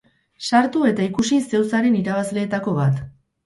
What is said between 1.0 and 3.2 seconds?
ikusi zeu zaren irabazleetako bat.